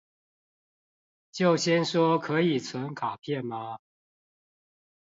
[1.31, 3.77] 就先説可以存卡片嗎